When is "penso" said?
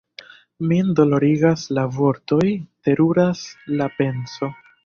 4.01-4.55